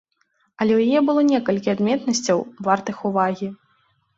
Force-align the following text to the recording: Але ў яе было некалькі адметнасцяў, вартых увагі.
Але 0.63 0.71
ў 0.75 0.79
яе 0.89 1.01
было 1.09 1.21
некалькі 1.33 1.73
адметнасцяў, 1.75 2.37
вартых 2.69 2.97
увагі. 3.11 3.47